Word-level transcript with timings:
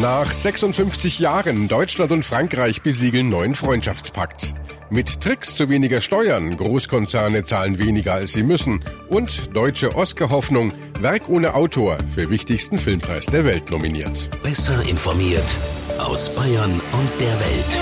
Nach 0.00 0.32
56 0.32 1.18
Jahren 1.18 1.66
Deutschland 1.66 2.12
und 2.12 2.24
Frankreich 2.24 2.82
besiegeln 2.82 3.30
neuen 3.30 3.56
Freundschaftspakt. 3.56 4.54
Mit 4.90 5.20
Tricks 5.20 5.56
zu 5.56 5.68
weniger 5.68 6.00
Steuern, 6.00 6.56
Großkonzerne 6.56 7.44
zahlen 7.44 7.80
weniger 7.80 8.12
als 8.12 8.32
sie 8.32 8.44
müssen 8.44 8.84
und 9.08 9.56
deutsche 9.56 9.96
Oscar-Hoffnung, 9.96 10.72
Werk 11.00 11.28
ohne 11.28 11.54
Autor 11.56 11.98
für 12.14 12.30
wichtigsten 12.30 12.78
Filmpreis 12.78 13.26
der 13.26 13.44
Welt 13.44 13.70
nominiert. 13.70 14.30
Besser 14.44 14.80
informiert 14.88 15.56
aus 15.98 16.32
Bayern 16.32 16.70
und 16.72 17.20
der 17.20 17.40
Welt. 17.40 17.78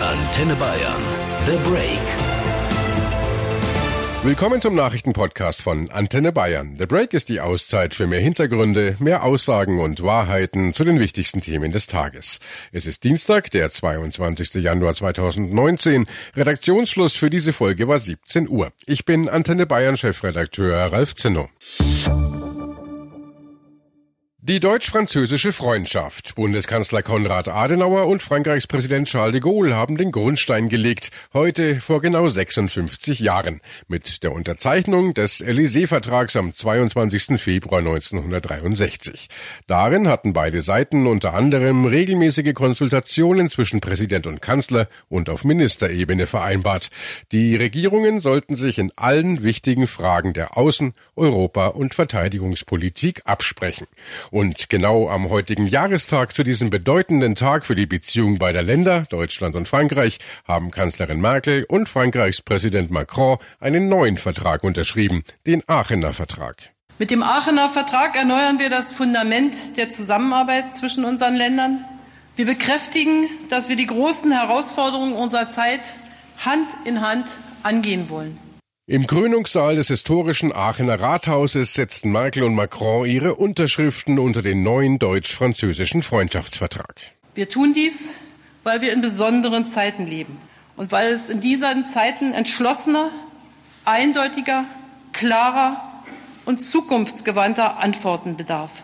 Antenne 0.00 0.56
Bayern. 0.56 1.02
The 1.46 1.70
Break. 1.70 2.41
Willkommen 4.24 4.60
zum 4.60 4.76
Nachrichtenpodcast 4.76 5.60
von 5.60 5.90
Antenne 5.90 6.30
Bayern. 6.30 6.76
The 6.78 6.86
Break 6.86 7.12
ist 7.12 7.28
die 7.28 7.40
Auszeit 7.40 7.92
für 7.92 8.06
mehr 8.06 8.20
Hintergründe, 8.20 8.94
mehr 9.00 9.24
Aussagen 9.24 9.80
und 9.80 10.00
Wahrheiten 10.04 10.72
zu 10.74 10.84
den 10.84 11.00
wichtigsten 11.00 11.40
Themen 11.40 11.72
des 11.72 11.88
Tages. 11.88 12.38
Es 12.70 12.86
ist 12.86 13.02
Dienstag, 13.02 13.50
der 13.50 13.68
22. 13.68 14.54
Januar 14.62 14.94
2019. 14.94 16.06
Redaktionsschluss 16.36 17.16
für 17.16 17.30
diese 17.30 17.52
Folge 17.52 17.88
war 17.88 17.98
17 17.98 18.48
Uhr. 18.48 18.70
Ich 18.86 19.04
bin 19.04 19.28
Antenne 19.28 19.66
Bayern 19.66 19.96
Chefredakteur 19.96 20.92
Ralf 20.92 21.16
Zinno. 21.16 21.48
Die 24.44 24.58
deutsch-französische 24.58 25.52
Freundschaft. 25.52 26.34
Bundeskanzler 26.34 27.04
Konrad 27.04 27.46
Adenauer 27.46 28.08
und 28.08 28.20
Frankreichs 28.20 28.66
Präsident 28.66 29.06
Charles 29.06 29.34
de 29.34 29.40
Gaulle 29.40 29.76
haben 29.76 29.96
den 29.96 30.10
Grundstein 30.10 30.68
gelegt, 30.68 31.12
heute 31.32 31.80
vor 31.80 32.00
genau 32.00 32.28
56 32.28 33.20
Jahren, 33.20 33.60
mit 33.86 34.24
der 34.24 34.32
Unterzeichnung 34.32 35.14
des 35.14 35.44
Élysée-Vertrags 35.44 36.34
am 36.34 36.52
22. 36.52 37.40
Februar 37.40 37.78
1963. 37.78 39.28
Darin 39.68 40.08
hatten 40.08 40.32
beide 40.32 40.60
Seiten 40.60 41.06
unter 41.06 41.34
anderem 41.34 41.84
regelmäßige 41.84 42.52
Konsultationen 42.52 43.48
zwischen 43.48 43.80
Präsident 43.80 44.26
und 44.26 44.42
Kanzler 44.42 44.88
und 45.08 45.30
auf 45.30 45.44
Ministerebene 45.44 46.26
vereinbart. 46.26 46.88
Die 47.30 47.54
Regierungen 47.54 48.18
sollten 48.18 48.56
sich 48.56 48.80
in 48.80 48.90
allen 48.96 49.44
wichtigen 49.44 49.86
Fragen 49.86 50.32
der 50.32 50.56
Außen-, 50.56 50.94
Europa- 51.14 51.68
und 51.68 51.94
Verteidigungspolitik 51.94 53.22
absprechen. 53.24 53.86
Und 54.32 54.70
genau 54.70 55.10
am 55.10 55.28
heutigen 55.28 55.66
Jahrestag 55.66 56.32
zu 56.32 56.42
diesem 56.42 56.70
bedeutenden 56.70 57.34
Tag 57.34 57.66
für 57.66 57.74
die 57.74 57.84
Beziehung 57.84 58.38
beider 58.38 58.62
Länder, 58.62 59.04
Deutschland 59.10 59.54
und 59.54 59.68
Frankreich, 59.68 60.20
haben 60.48 60.70
Kanzlerin 60.70 61.20
Merkel 61.20 61.66
und 61.68 61.86
Frankreichs 61.86 62.40
Präsident 62.40 62.90
Macron 62.90 63.36
einen 63.60 63.90
neuen 63.90 64.16
Vertrag 64.16 64.64
unterschrieben, 64.64 65.22
den 65.46 65.62
Aachener 65.68 66.14
Vertrag. 66.14 66.70
Mit 66.98 67.10
dem 67.10 67.22
Aachener 67.22 67.68
Vertrag 67.68 68.16
erneuern 68.16 68.58
wir 68.58 68.70
das 68.70 68.94
Fundament 68.94 69.76
der 69.76 69.90
Zusammenarbeit 69.90 70.74
zwischen 70.74 71.04
unseren 71.04 71.36
Ländern. 71.36 71.84
Wir 72.34 72.46
bekräftigen, 72.46 73.28
dass 73.50 73.68
wir 73.68 73.76
die 73.76 73.86
großen 73.86 74.32
Herausforderungen 74.32 75.12
unserer 75.12 75.50
Zeit 75.50 75.82
Hand 76.42 76.68
in 76.86 77.02
Hand 77.02 77.36
angehen 77.62 78.08
wollen. 78.08 78.38
Im 78.92 79.06
Krönungssaal 79.06 79.76
des 79.76 79.88
historischen 79.88 80.52
Aachener 80.52 81.00
Rathauses 81.00 81.72
setzten 81.72 82.12
Merkel 82.12 82.42
und 82.42 82.54
Macron 82.54 83.08
ihre 83.08 83.36
Unterschriften 83.36 84.18
unter 84.18 84.42
den 84.42 84.62
neuen 84.62 84.98
deutsch-französischen 84.98 86.02
Freundschaftsvertrag. 86.02 86.94
Wir 87.34 87.48
tun 87.48 87.72
dies, 87.72 88.10
weil 88.64 88.82
wir 88.82 88.92
in 88.92 89.00
besonderen 89.00 89.70
Zeiten 89.70 90.06
leben 90.06 90.36
und 90.76 90.92
weil 90.92 91.14
es 91.14 91.30
in 91.30 91.40
diesen 91.40 91.86
Zeiten 91.86 92.34
entschlossener, 92.34 93.10
eindeutiger, 93.86 94.66
klarer 95.14 96.04
und 96.44 96.60
zukunftsgewandter 96.60 97.78
Antworten 97.78 98.36
bedarf. 98.36 98.82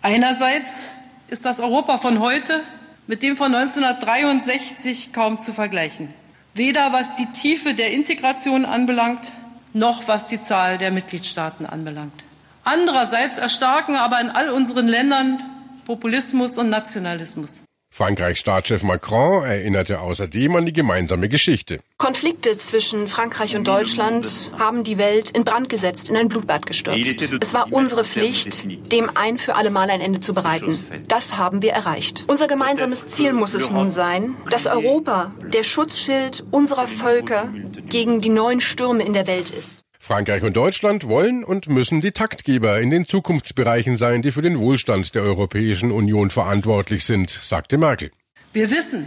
Einerseits 0.00 0.92
ist 1.28 1.44
das 1.44 1.60
Europa 1.60 1.98
von 1.98 2.20
heute 2.20 2.62
mit 3.06 3.22
dem 3.22 3.36
von 3.36 3.54
1963 3.54 5.12
kaum 5.12 5.38
zu 5.38 5.52
vergleichen. 5.52 6.08
Weder 6.54 6.94
was 6.94 7.14
die 7.14 7.26
Tiefe 7.26 7.74
der 7.74 7.92
Integration 7.92 8.64
anbelangt, 8.64 9.30
noch 9.72 10.08
was 10.08 10.26
die 10.26 10.42
Zahl 10.42 10.78
der 10.78 10.90
Mitgliedstaaten 10.90 11.66
anbelangt. 11.66 12.24
Andererseits 12.64 13.38
erstarken 13.38 13.96
aber 13.96 14.20
in 14.20 14.30
all 14.30 14.50
unseren 14.50 14.88
Ländern 14.88 15.40
Populismus 15.86 16.58
und 16.58 16.70
Nationalismus. 16.70 17.62
Frankreichs 17.92 18.40
Staatschef 18.40 18.82
Macron 18.82 19.44
erinnerte 19.44 20.00
außerdem 20.00 20.56
an 20.56 20.64
die 20.64 20.72
gemeinsame 20.72 21.28
Geschichte. 21.28 21.80
Konflikte 21.98 22.56
zwischen 22.56 23.08
Frankreich 23.08 23.56
und 23.56 23.66
Deutschland 23.66 24.52
haben 24.58 24.84
die 24.84 24.96
Welt 24.96 25.30
in 25.30 25.44
Brand 25.44 25.68
gesetzt, 25.68 26.08
in 26.08 26.16
ein 26.16 26.28
Blutbad 26.28 26.66
gestürzt. 26.66 27.22
Es 27.40 27.52
war 27.52 27.72
unsere 27.72 28.04
Pflicht, 28.04 28.64
dem 28.92 29.10
ein 29.16 29.38
für 29.38 29.56
alle 29.56 29.70
Mal 29.70 29.90
ein 29.90 30.00
Ende 30.00 30.20
zu 30.20 30.32
bereiten. 30.32 30.78
Das 31.08 31.36
haben 31.36 31.62
wir 31.62 31.72
erreicht. 31.72 32.24
Unser 32.28 32.46
gemeinsames 32.46 33.08
Ziel 33.08 33.32
muss 33.32 33.54
es 33.54 33.70
nun 33.70 33.90
sein, 33.90 34.36
dass 34.48 34.66
Europa 34.66 35.34
der 35.52 35.64
Schutzschild 35.64 36.44
unserer 36.52 36.86
Völker 36.86 37.52
gegen 37.88 38.20
die 38.20 38.30
neuen 38.30 38.60
Stürme 38.60 39.02
in 39.02 39.12
der 39.12 39.26
Welt 39.26 39.50
ist. 39.50 39.78
Frankreich 40.02 40.42
und 40.42 40.56
Deutschland 40.56 41.06
wollen 41.08 41.44
und 41.44 41.68
müssen 41.68 42.00
die 42.00 42.12
Taktgeber 42.12 42.80
in 42.80 42.90
den 42.90 43.06
Zukunftsbereichen 43.06 43.98
sein, 43.98 44.22
die 44.22 44.32
für 44.32 44.40
den 44.40 44.58
Wohlstand 44.58 45.14
der 45.14 45.22
Europäischen 45.22 45.92
Union 45.92 46.30
verantwortlich 46.30 47.04
sind, 47.04 47.28
sagte 47.28 47.76
Merkel. 47.76 48.10
Wir 48.54 48.70
wissen, 48.70 49.06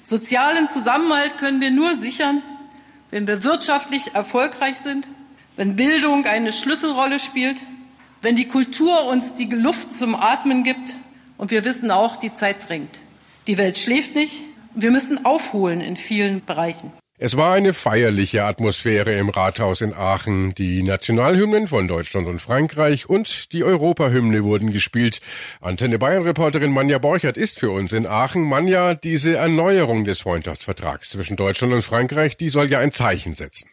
sozialen 0.00 0.68
Zusammenhalt 0.68 1.38
können 1.38 1.60
wir 1.60 1.70
nur 1.70 1.96
sichern, 1.96 2.42
wenn 3.12 3.28
wir 3.28 3.44
wirtschaftlich 3.44 4.14
erfolgreich 4.14 4.76
sind, 4.78 5.06
wenn 5.54 5.76
Bildung 5.76 6.26
eine 6.26 6.52
Schlüsselrolle 6.52 7.20
spielt, 7.20 7.56
wenn 8.20 8.34
die 8.34 8.48
Kultur 8.48 9.06
uns 9.06 9.36
die 9.36 9.46
Luft 9.46 9.94
zum 9.94 10.16
Atmen 10.16 10.64
gibt. 10.64 10.96
Und 11.38 11.52
wir 11.52 11.64
wissen 11.64 11.92
auch, 11.92 12.16
die 12.16 12.34
Zeit 12.34 12.68
drängt. 12.68 12.90
Die 13.46 13.56
Welt 13.56 13.78
schläft 13.78 14.16
nicht. 14.16 14.42
Wir 14.74 14.90
müssen 14.90 15.24
aufholen 15.24 15.80
in 15.80 15.96
vielen 15.96 16.44
Bereichen. 16.44 16.92
Es 17.16 17.36
war 17.36 17.54
eine 17.54 17.72
feierliche 17.72 18.42
Atmosphäre 18.42 19.12
im 19.14 19.28
Rathaus 19.28 19.82
in 19.82 19.94
Aachen. 19.94 20.52
Die 20.56 20.82
Nationalhymnen 20.82 21.68
von 21.68 21.86
Deutschland 21.86 22.26
und 22.26 22.40
Frankreich 22.40 23.08
und 23.08 23.52
die 23.52 23.62
Europahymne 23.62 24.42
wurden 24.42 24.72
gespielt. 24.72 25.20
Antenne 25.60 26.00
Bayern-Reporterin 26.00 26.72
Manja 26.72 26.98
Borchert 26.98 27.36
ist 27.36 27.60
für 27.60 27.70
uns 27.70 27.92
in 27.92 28.06
Aachen. 28.06 28.42
Manja, 28.42 28.96
diese 28.96 29.36
Erneuerung 29.36 30.04
des 30.04 30.22
Freundschaftsvertrags 30.22 31.10
zwischen 31.10 31.36
Deutschland 31.36 31.72
und 31.72 31.82
Frankreich, 31.82 32.36
die 32.36 32.48
soll 32.48 32.68
ja 32.68 32.80
ein 32.80 32.90
Zeichen 32.90 33.34
setzen. 33.34 33.70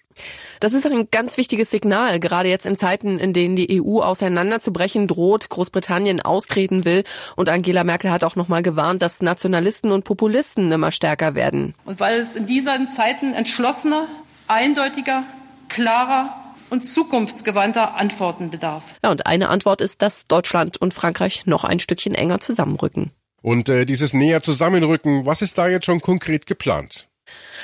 Das 0.59 0.73
ist 0.73 0.85
ein 0.85 1.07
ganz 1.11 1.37
wichtiges 1.37 1.71
Signal, 1.71 2.19
gerade 2.19 2.49
jetzt 2.49 2.65
in 2.65 2.75
Zeiten, 2.75 3.19
in 3.19 3.33
denen 3.33 3.55
die 3.55 3.81
EU 3.81 3.99
auseinanderzubrechen 3.99 5.07
droht, 5.07 5.49
Großbritannien 5.49 6.21
austreten 6.21 6.85
will. 6.85 7.03
Und 7.35 7.49
Angela 7.49 7.83
Merkel 7.83 8.11
hat 8.11 8.23
auch 8.23 8.35
nochmal 8.35 8.61
gewarnt, 8.61 9.01
dass 9.01 9.21
Nationalisten 9.21 9.91
und 9.91 10.03
Populisten 10.03 10.71
immer 10.71 10.91
stärker 10.91 11.35
werden. 11.35 11.73
Und 11.85 11.99
weil 11.99 12.19
es 12.19 12.35
in 12.35 12.45
diesen 12.45 12.89
Zeiten 12.89 13.33
entschlossener, 13.33 14.07
eindeutiger, 14.47 15.23
klarer 15.69 16.35
und 16.69 16.85
zukunftsgewandter 16.85 17.95
Antworten 17.95 18.49
bedarf. 18.49 18.83
Ja, 19.03 19.11
und 19.11 19.25
eine 19.25 19.49
Antwort 19.49 19.81
ist, 19.81 20.01
dass 20.01 20.27
Deutschland 20.27 20.77
und 20.77 20.93
Frankreich 20.93 21.45
noch 21.45 21.63
ein 21.63 21.79
Stückchen 21.79 22.15
enger 22.15 22.39
zusammenrücken. 22.39 23.11
Und 23.41 23.69
äh, 23.69 23.85
dieses 23.85 24.13
näher 24.13 24.41
Zusammenrücken, 24.41 25.25
was 25.25 25.41
ist 25.41 25.57
da 25.57 25.67
jetzt 25.67 25.85
schon 25.85 26.01
konkret 26.01 26.45
geplant? 26.45 27.09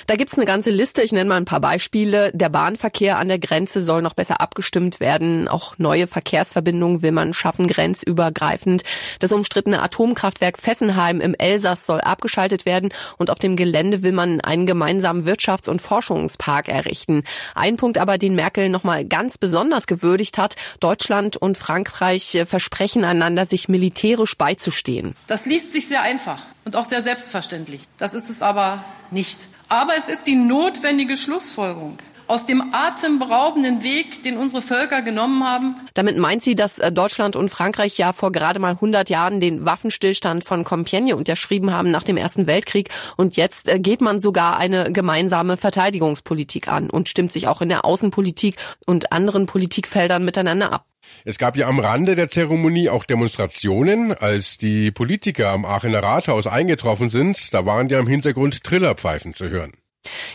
Da 0.05 0.15
gibt's 0.15 0.35
eine 0.35 0.45
ganze 0.45 0.69
Liste. 0.69 1.01
Ich 1.01 1.11
nenne 1.11 1.29
mal 1.29 1.37
ein 1.37 1.45
paar 1.45 1.61
Beispiele. 1.61 2.31
Der 2.33 2.49
Bahnverkehr 2.49 3.17
an 3.17 3.27
der 3.27 3.39
Grenze 3.39 3.81
soll 3.81 4.01
noch 4.01 4.13
besser 4.13 4.39
abgestimmt 4.39 4.99
werden. 4.99 5.47
Auch 5.47 5.77
neue 5.77 6.07
Verkehrsverbindungen 6.07 7.01
will 7.01 7.11
man 7.11 7.33
schaffen, 7.33 7.67
grenzübergreifend. 7.67 8.83
Das 9.19 9.31
umstrittene 9.31 9.81
Atomkraftwerk 9.81 10.59
Fessenheim 10.59 11.21
im 11.21 11.33
Elsass 11.33 11.85
soll 11.85 12.01
abgeschaltet 12.01 12.65
werden 12.65 12.93
und 13.17 13.31
auf 13.31 13.39
dem 13.39 13.55
Gelände 13.55 14.03
will 14.03 14.11
man 14.11 14.41
einen 14.41 14.67
gemeinsamen 14.67 15.27
Wirtschafts- 15.27 15.69
und 15.69 15.81
Forschungspark 15.81 16.67
errichten. 16.67 17.23
Ein 17.55 17.77
Punkt 17.77 17.97
aber, 17.97 18.17
den 18.17 18.35
Merkel 18.35 18.69
nochmal 18.69 19.05
ganz 19.05 19.37
besonders 19.37 19.87
gewürdigt 19.87 20.37
hat. 20.37 20.55
Deutschland 20.79 21.37
und 21.37 21.57
Frankreich 21.57 22.43
versprechen 22.45 23.03
einander, 23.03 23.45
sich 23.45 23.69
militärisch 23.69 24.37
beizustehen. 24.37 25.15
Das 25.27 25.45
liest 25.45 25.73
sich 25.73 25.87
sehr 25.87 26.01
einfach 26.01 26.41
und 26.65 26.75
auch 26.75 26.85
sehr 26.85 27.01
selbstverständlich. 27.01 27.81
Das 27.97 28.13
ist 28.13 28.29
es 28.29 28.41
aber 28.41 28.83
nicht. 29.11 29.47
Aber 29.69 29.93
es 29.97 30.07
ist 30.07 30.27
die 30.27 30.35
notwendige 30.35 31.17
Schlussfolgerung 31.17 31.97
aus 32.27 32.45
dem 32.45 32.73
atemberaubenden 32.73 33.83
Weg, 33.83 34.23
den 34.23 34.37
unsere 34.37 34.61
Völker 34.61 35.01
genommen 35.01 35.43
haben. 35.45 35.75
Damit 35.93 36.17
meint 36.17 36.43
sie, 36.43 36.55
dass 36.55 36.77
äh, 36.77 36.91
Deutschland 36.91 37.35
und 37.35 37.49
Frankreich 37.49 37.97
ja 37.97 38.13
vor 38.13 38.31
gerade 38.31 38.59
mal 38.59 38.73
100 38.73 39.09
Jahren 39.09 39.39
den 39.39 39.65
Waffenstillstand 39.65 40.43
von 40.43 40.65
Compiègne 40.65 41.13
unterschrieben 41.13 41.71
haben 41.71 41.89
nach 41.89 42.03
dem 42.03 42.17
Ersten 42.17 42.47
Weltkrieg. 42.47 42.89
Und 43.15 43.37
jetzt 43.37 43.69
äh, 43.69 43.79
geht 43.79 44.01
man 44.01 44.19
sogar 44.19 44.57
eine 44.57 44.91
gemeinsame 44.91 45.57
Verteidigungspolitik 45.57 46.67
an 46.67 46.89
und 46.89 47.09
stimmt 47.09 47.31
sich 47.31 47.47
auch 47.47 47.61
in 47.61 47.69
der 47.69 47.85
Außenpolitik 47.85 48.57
und 48.85 49.11
anderen 49.11 49.45
Politikfeldern 49.45 50.23
miteinander 50.23 50.73
ab. 50.73 50.86
Es 51.25 51.37
gab 51.37 51.57
ja 51.57 51.67
am 51.67 51.79
Rande 51.79 52.15
der 52.15 52.29
Zeremonie 52.29 52.89
auch 52.89 53.03
Demonstrationen, 53.03 54.13
als 54.13 54.57
die 54.57 54.91
Politiker 54.91 55.49
am 55.49 55.65
Aachener 55.65 56.03
Rathaus 56.03 56.47
eingetroffen 56.47 57.09
sind. 57.09 57.53
Da 57.53 57.65
waren 57.65 57.89
ja 57.89 57.99
im 57.99 58.07
Hintergrund 58.07 58.63
Trillerpfeifen 58.63 59.33
zu 59.33 59.49
hören. 59.49 59.73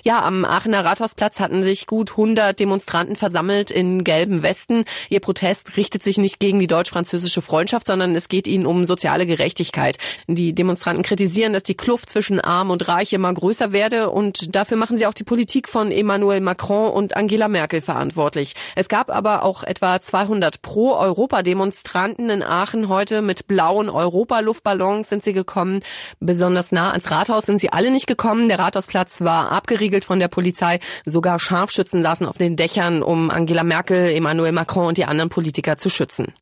Ja, 0.02 0.22
am 0.22 0.44
Aachener 0.44 0.84
Rathausplatz 0.84 1.40
hatten 1.40 1.62
sich 1.62 1.86
gut 1.86 2.12
100 2.12 2.58
Demonstranten 2.58 3.16
versammelt 3.16 3.70
in 3.70 4.04
gelben 4.04 4.42
Westen. 4.42 4.84
Ihr 5.08 5.20
Protest 5.20 5.76
richtet 5.76 6.02
sich 6.02 6.18
nicht 6.18 6.40
gegen 6.40 6.58
die 6.58 6.66
deutsch-französische 6.66 7.42
Freundschaft, 7.42 7.86
sondern 7.86 8.14
es 8.14 8.28
geht 8.28 8.46
ihnen 8.46 8.66
um 8.66 8.84
soziale 8.84 9.26
Gerechtigkeit. 9.26 9.98
Die 10.26 10.54
Demonstranten 10.54 11.02
kritisieren, 11.02 11.52
dass 11.52 11.62
die 11.62 11.76
Kluft 11.76 12.08
zwischen 12.10 12.40
Arm 12.40 12.70
und 12.70 12.88
Reich 12.88 13.12
immer 13.12 13.32
größer 13.32 13.72
werde 13.72 14.10
und 14.10 14.54
dafür 14.54 14.76
machen 14.76 14.98
sie 14.98 15.06
auch 15.06 15.14
die 15.14 15.24
Politik 15.24 15.68
von 15.68 15.92
Emmanuel 15.92 16.40
Macron 16.40 16.90
und 16.90 17.16
Angela 17.16 17.48
Merkel 17.48 17.80
verantwortlich. 17.80 18.54
Es 18.76 18.88
gab 18.88 19.10
aber 19.10 19.44
auch 19.44 19.62
etwa 19.62 20.00
200 20.00 20.62
Pro-Europa-Demonstranten 20.62 22.30
in 22.30 22.42
Aachen 22.42 22.88
heute 22.88 23.22
mit 23.22 23.46
blauen 23.46 23.88
Europa-Luftballons 23.88 25.08
sind 25.08 25.24
sie 25.24 25.32
gekommen. 25.32 25.80
Besonders 26.20 26.72
nah 26.72 26.90
ans 26.90 27.10
Rathaus 27.10 27.46
sind 27.46 27.60
sie 27.60 27.72
alle 27.72 27.90
nicht 27.90 28.06
gekommen. 28.06 28.48
Der 28.48 28.58
Rathausplatz 28.58 29.20
war 29.20 29.52
abgeriegelt 29.62 30.04
von 30.04 30.18
der 30.18 30.28
Polizei. 30.28 30.80
Sogar 31.04 31.38
Scharfschützen 31.38 32.02
saßen 32.02 32.26
auf 32.26 32.36
den 32.36 32.56
Dächern, 32.56 33.02
um 33.02 33.30
Angela 33.30 33.62
Merkel, 33.62 34.12
Emmanuel 34.12 34.50
Macron 34.52 34.88
und 34.88 34.98
die 34.98 35.04
anderen 35.04 35.30
Politiker 35.30 35.78
zu 35.78 35.88
schützen. 35.88 36.32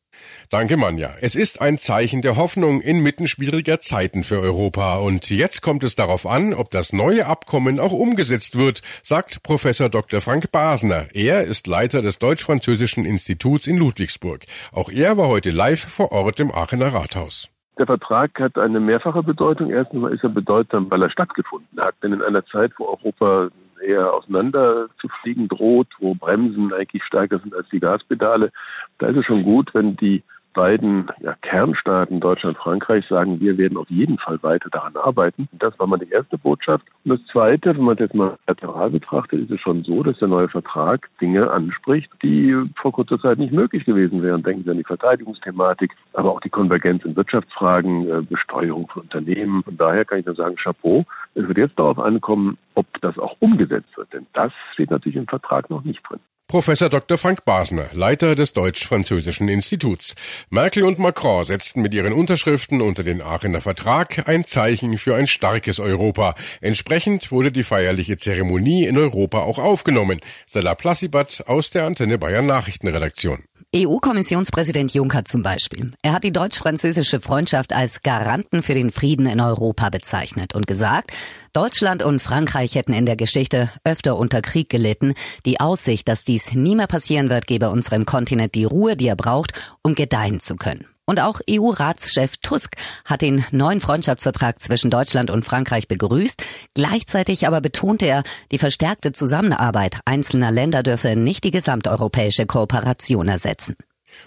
Danke, 0.49 0.75
Manja. 0.77 1.15
Es 1.21 1.35
ist 1.35 1.61
ein 1.61 1.79
Zeichen 1.79 2.21
der 2.21 2.35
Hoffnung 2.35 2.81
inmitten 2.81 3.27
schwieriger 3.27 3.79
Zeiten 3.79 4.23
für 4.23 4.39
Europa. 4.39 4.97
Und 4.97 5.29
jetzt 5.29 5.61
kommt 5.61 5.83
es 5.83 5.95
darauf 5.95 6.25
an, 6.25 6.53
ob 6.53 6.71
das 6.71 6.93
neue 6.93 7.25
Abkommen 7.25 7.79
auch 7.79 7.91
umgesetzt 7.91 8.57
wird, 8.57 8.81
sagt 9.03 9.43
Professor 9.43 9.89
Dr. 9.89 10.19
Frank 10.19 10.51
Basner. 10.51 11.07
Er 11.13 11.45
ist 11.45 11.67
Leiter 11.67 12.01
des 12.01 12.19
Deutsch-Französischen 12.19 13.05
Instituts 13.05 13.67
in 13.67 13.77
Ludwigsburg. 13.77 14.45
Auch 14.71 14.89
er 14.89 15.17
war 15.17 15.27
heute 15.27 15.51
live 15.51 15.79
vor 15.79 16.11
Ort 16.11 16.39
im 16.39 16.51
Aachener 16.51 16.93
Rathaus. 16.93 17.49
Der 17.81 17.87
Vertrag 17.87 18.39
hat 18.39 18.59
eine 18.59 18.79
mehrfache 18.79 19.23
Bedeutung. 19.23 19.71
Erstens 19.71 20.07
ist 20.11 20.23
er 20.23 20.29
bedeutsam, 20.29 20.91
weil 20.91 21.01
er 21.01 21.09
stattgefunden 21.09 21.79
hat. 21.79 21.95
Denn 22.03 22.13
in 22.13 22.21
einer 22.21 22.45
Zeit, 22.45 22.73
wo 22.77 22.85
Europa 22.85 23.49
eher 23.83 24.13
auseinander 24.13 24.85
zu 24.99 25.07
fliegen 25.07 25.47
droht, 25.47 25.87
wo 25.97 26.13
Bremsen 26.13 26.71
eigentlich 26.73 27.03
stärker 27.03 27.39
sind 27.39 27.55
als 27.55 27.67
die 27.69 27.79
Gaspedale, 27.79 28.51
da 28.99 29.07
ist 29.07 29.17
es 29.17 29.25
schon 29.25 29.41
gut, 29.41 29.73
wenn 29.73 29.95
die 29.97 30.21
beiden 30.53 31.09
ja, 31.21 31.35
Kernstaaten 31.41 32.19
Deutschland 32.19 32.57
und 32.57 32.63
Frankreich 32.63 33.05
sagen, 33.07 33.39
wir 33.39 33.57
werden 33.57 33.77
auf 33.77 33.89
jeden 33.89 34.17
Fall 34.17 34.41
weiter 34.43 34.69
daran 34.69 34.95
arbeiten. 34.95 35.47
Das 35.53 35.77
war 35.79 35.87
mal 35.87 35.97
die 35.97 36.09
erste 36.09 36.37
Botschaft. 36.37 36.85
Und 37.03 37.11
das 37.11 37.25
Zweite, 37.31 37.75
wenn 37.75 37.83
man 37.83 37.97
das 37.97 38.13
mal 38.13 38.37
lateral 38.47 38.89
betrachtet, 38.89 39.41
ist 39.41 39.51
es 39.51 39.61
schon 39.61 39.83
so, 39.83 40.03
dass 40.03 40.17
der 40.19 40.27
neue 40.27 40.49
Vertrag 40.49 41.09
Dinge 41.19 41.49
anspricht, 41.49 42.11
die 42.21 42.55
vor 42.75 42.91
kurzer 42.91 43.19
Zeit 43.19 43.37
nicht 43.37 43.53
möglich 43.53 43.85
gewesen 43.85 44.21
wären. 44.21 44.43
Denken 44.43 44.63
Sie 44.63 44.71
an 44.71 44.77
die 44.77 44.83
Verteidigungsthematik, 44.83 45.91
aber 46.13 46.31
auch 46.31 46.41
die 46.41 46.49
Konvergenz 46.49 47.03
in 47.05 47.15
Wirtschaftsfragen, 47.15 48.09
äh, 48.09 48.21
Besteuerung 48.21 48.87
von 48.87 49.03
Unternehmen. 49.03 49.63
Von 49.63 49.77
daher 49.77 50.05
kann 50.05 50.19
ich 50.19 50.25
nur 50.25 50.35
sagen, 50.35 50.55
Chapeau. 50.55 51.05
Es 51.33 51.47
wird 51.47 51.57
jetzt 51.57 51.79
darauf 51.79 51.99
ankommen, 51.99 52.57
ob 52.75 52.85
das 53.01 53.17
auch 53.17 53.35
umgesetzt 53.39 53.95
wird. 53.95 54.11
Denn 54.13 54.27
das 54.33 54.51
steht 54.73 54.91
natürlich 54.91 55.15
im 55.15 55.27
Vertrag 55.27 55.69
noch 55.69 55.83
nicht 55.83 56.01
drin. 56.07 56.19
Professor 56.51 56.89
Dr. 56.89 57.17
Frank 57.17 57.45
Basner, 57.45 57.89
Leiter 57.93 58.35
des 58.35 58.51
Deutsch-Französischen 58.51 59.47
Instituts. 59.47 60.15
Merkel 60.49 60.83
und 60.83 60.99
Macron 60.99 61.45
setzten 61.45 61.81
mit 61.81 61.93
ihren 61.93 62.11
Unterschriften 62.11 62.81
unter 62.81 63.05
den 63.05 63.21
Aachener 63.21 63.61
Vertrag 63.61 64.27
ein 64.27 64.43
Zeichen 64.43 64.97
für 64.97 65.15
ein 65.15 65.27
starkes 65.27 65.79
Europa. 65.79 66.35
Entsprechend 66.59 67.31
wurde 67.31 67.53
die 67.53 67.63
feierliche 67.63 68.17
Zeremonie 68.17 68.85
in 68.85 68.97
Europa 68.97 69.43
auch 69.43 69.59
aufgenommen. 69.59 70.19
Stella 70.45 70.75
Plassibat 70.75 71.45
aus 71.47 71.69
der 71.69 71.85
Antenne 71.85 72.17
Bayern 72.17 72.47
Nachrichtenredaktion. 72.47 73.45
EU-Kommissionspräsident 73.73 74.93
Juncker 74.93 75.23
zum 75.23 75.43
Beispiel. 75.43 75.93
Er 76.01 76.11
hat 76.11 76.25
die 76.25 76.33
deutsch-französische 76.33 77.21
Freundschaft 77.21 77.71
als 77.71 78.03
Garanten 78.03 78.63
für 78.63 78.73
den 78.73 78.91
Frieden 78.91 79.27
in 79.27 79.39
Europa 79.39 79.89
bezeichnet 79.89 80.53
und 80.53 80.67
gesagt, 80.67 81.11
Deutschland 81.53 82.03
und 82.03 82.21
Frankreich 82.21 82.75
hätten 82.75 82.91
in 82.91 83.05
der 83.05 83.15
Geschichte 83.15 83.69
öfter 83.85 84.17
unter 84.17 84.41
Krieg 84.41 84.67
gelitten. 84.67 85.13
Die 85.45 85.61
Aussicht, 85.61 86.09
dass 86.09 86.25
dies 86.25 86.53
nie 86.53 86.75
mehr 86.75 86.87
passieren 86.87 87.29
wird, 87.29 87.47
gebe 87.47 87.69
unserem 87.69 88.05
Kontinent 88.05 88.55
die 88.55 88.65
Ruhe, 88.65 88.97
die 88.97 89.07
er 89.07 89.15
braucht, 89.15 89.53
um 89.83 89.95
gedeihen 89.95 90.41
zu 90.41 90.57
können. 90.57 90.85
Und 91.05 91.19
auch 91.19 91.39
EU-Ratschef 91.49 92.37
Tusk 92.37 92.75
hat 93.05 93.21
den 93.21 93.43
neuen 93.51 93.81
Freundschaftsvertrag 93.81 94.61
zwischen 94.61 94.91
Deutschland 94.91 95.29
und 95.29 95.43
Frankreich 95.43 95.87
begrüßt. 95.87 96.43
Gleichzeitig 96.73 97.47
aber 97.47 97.59
betonte 97.59 98.05
er, 98.05 98.23
die 98.51 98.59
verstärkte 98.59 99.11
Zusammenarbeit 99.11 99.99
einzelner 100.05 100.51
Länder 100.51 100.83
dürfe 100.83 101.15
nicht 101.15 101.43
die 101.43 101.51
gesamteuropäische 101.51 102.45
Kooperation 102.45 103.27
ersetzen. 103.27 103.75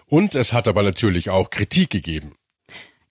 Und 0.07 0.35
es 0.35 0.53
hat 0.53 0.69
aber 0.69 0.83
natürlich 0.83 1.31
auch 1.31 1.51
Kritik 1.51 1.91
gegeben. 1.91 2.35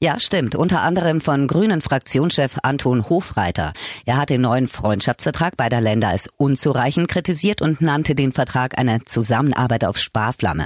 Ja, 0.04 0.20
stimmt. 0.20 0.54
Unter 0.56 0.82
anderem 0.82 1.22
von 1.22 1.48
Grünen 1.48 1.80
Fraktionschef 1.80 2.58
Anton 2.62 3.08
Hofreiter. 3.08 3.72
Er 4.06 4.18
hat 4.18 4.30
den 4.30 4.42
neuen 4.42 4.68
Freundschaftsvertrag 4.68 5.56
beider 5.56 5.80
Länder 5.80 6.10
als 6.10 6.28
unzureichend 6.36 7.08
kritisiert 7.08 7.62
und 7.62 7.80
nannte 7.80 8.14
den 8.14 8.34
Vertrag 8.34 8.78
eine 8.78 9.06
Zusammenarbeit 9.06 9.86
auf 9.86 9.98
Sparflamme. 9.98 10.66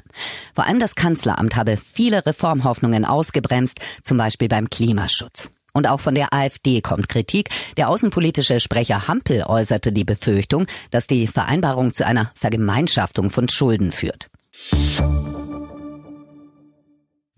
Vor 0.56 0.66
allem 0.66 0.80
das 0.80 0.96
Kanzleramt 0.96 1.56
habe 1.56 1.78
viele 1.78 2.26
Reformhoffnungen 2.26 3.06
ausgebremst, 3.06 3.78
zum 4.02 4.18
Beispiel 4.18 4.48
beim 4.48 4.72
Klimaschutz. 4.72 5.52
Und 5.72 5.88
auch 5.88 6.00
von 6.00 6.16
der 6.16 6.34
AfD 6.34 6.82
kommt 6.82 7.08
Kritik. 7.08 7.52
Der 7.78 7.90
außenpolitische 7.90 8.60
Sprecher 8.60 9.08
Hampel 9.08 9.44
äußerte 9.44 9.92
die 9.92 10.04
Befürchtung, 10.04 10.66
dass 10.90 11.06
die 11.06 11.28
Vereinbarung 11.28 11.94
zu 11.94 12.08
einer 12.08 12.32
Vergemeinschaftung 12.34 13.30
von 13.30 13.48
Schulden 13.50 13.92
führt. 13.92 14.32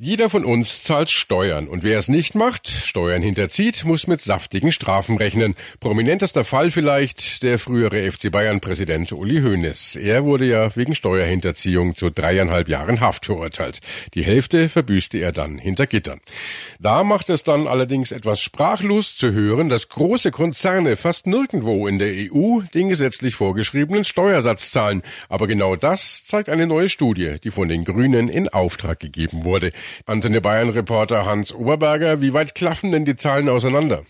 Jeder 0.02 0.30
von 0.30 0.46
uns 0.46 0.82
zahlt 0.82 1.10
Steuern 1.10 1.68
und 1.68 1.84
wer 1.84 2.00
es 2.00 2.08
nicht 2.08 2.34
macht, 2.34 2.70
Steuern 2.70 3.22
hinterzieht, 3.22 3.84
muss 3.84 4.08
mit 4.08 4.22
saftigen 4.22 4.72
Strafen 4.72 5.18
rechnen. 5.18 5.56
Prominentester 5.82 6.46
Fall 6.46 6.72
vielleicht 6.72 7.44
der 7.44 7.60
frühere 7.60 8.10
FC 8.10 8.32
Bayern 8.32 8.62
Präsident 8.62 9.12
Uli 9.12 9.42
Hoeneß. 9.42 9.98
Er 9.98 10.24
wurde 10.24 10.46
ja 10.46 10.74
wegen 10.78 10.96
Steuerhinterziehung 10.96 11.96
zu 11.96 12.12
dreieinhalb 12.12 12.70
Jahren 12.70 13.02
Haft 13.02 13.26
verurteilt. 13.26 13.82
Die 14.14 14.24
Hälfte 14.24 14.70
verbüßte 14.70 15.18
er 15.18 15.34
dann 15.34 15.58
hinter 15.58 15.86
Gittern. 15.86 16.22
Da 16.80 17.04
macht 17.04 17.30
es 17.30 17.44
dann 17.44 17.68
allerdings 17.68 18.14
etwas 18.14 18.40
sprachlos 18.40 19.18
zu 19.18 19.34
hören, 19.34 19.68
dass 19.68 19.90
große 19.90 20.32
Konzerne 20.32 20.96
fast 20.96 21.28
nirgendwo 21.28 21.90
in 21.90 22.00
der 22.00 22.14
EU 22.14 22.62
den 22.74 22.88
gesetzlich 22.88 23.36
vorgeschriebenen 23.36 24.06
Steuersatz 24.06 24.72
zahlen. 24.72 25.04
Aber 25.28 25.46
genau 25.46 25.76
das 25.76 26.24
zeigt 26.26 26.48
eine 26.48 26.68
neue 26.68 26.88
Studie, 26.88 27.36
die 27.44 27.52
von 27.52 27.68
den 27.68 27.84
Grünen 27.84 28.30
in 28.30 28.48
Auftrag 28.48 29.02
gegeben 29.02 29.44
wurde. 29.44 29.72
Antenne 30.06 30.42
Bayern-Reporter 30.42 31.26
Hans 31.26 31.54
Oberberger, 31.54 32.22
wie 32.22 32.34
weit 32.34 32.56
klaffen 32.56 32.92
denn 32.92 33.06
die 33.06 33.16
Zahlen 33.16 33.50
auseinander? 33.50 34.06